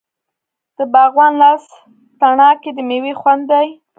د 0.77 0.79
باغوان 0.93 1.33
لاس 1.41 1.63
تڼاکې 2.19 2.71
د 2.73 2.79
میوې 2.89 3.13
خوند 3.19 3.43
دی. 3.51 3.67